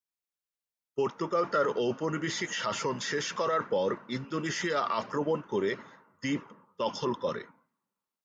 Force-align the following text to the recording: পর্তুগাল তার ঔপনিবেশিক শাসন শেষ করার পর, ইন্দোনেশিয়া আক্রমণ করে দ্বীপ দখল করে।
পর্তুগাল 0.97 1.43
তার 1.53 1.67
ঔপনিবেশিক 1.79 2.49
শাসন 2.53 2.95
শেষ 3.09 3.25
করার 3.39 3.63
পর, 3.71 3.89
ইন্দোনেশিয়া 4.09 4.79
আক্রমণ 4.99 5.39
করে 5.51 5.71
দ্বীপ 6.21 6.43
দখল 6.79 7.11
করে। 7.23 7.43